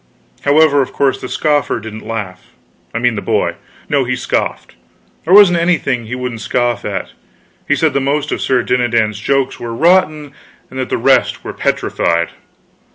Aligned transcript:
However, 0.45 0.81
of 0.81 0.93
course 0.93 1.21
the 1.21 1.29
scoffer 1.29 1.79
didn't 1.79 2.03
laugh 2.07 2.53
I 2.91 2.97
mean 2.97 3.13
the 3.13 3.21
boy. 3.21 3.53
No, 3.87 4.03
he 4.03 4.15
scoffed; 4.15 4.73
there 5.25 5.33
wasn't 5.35 5.59
anything 5.59 6.05
he 6.07 6.15
wouldn't 6.15 6.41
scoff 6.41 6.83
at. 6.83 7.11
He 7.67 7.75
said 7.75 7.93
the 7.93 8.01
most 8.01 8.31
of 8.31 8.41
Sir 8.41 8.63
Dinadan's 8.63 9.19
jokes 9.19 9.59
were 9.59 9.75
rotten 9.75 10.33
and 10.71 10.79
the 10.89 10.97
rest 10.97 11.43
were 11.43 11.53
petrified. 11.53 12.29